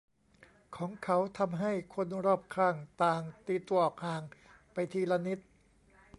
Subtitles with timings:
[0.75, 4.23] ของเขาทำให้คนรอบข้างต่างตีตัวออกห่าง
[4.73, 5.39] ไปทีละนิด